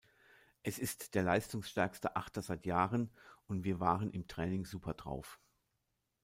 [0.63, 3.11] Es ist der leistungsstärkste Achter seit Jahren
[3.47, 5.39] und wir waren im Training super drauf.